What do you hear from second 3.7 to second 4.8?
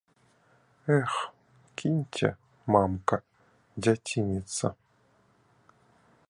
дзяцініцца!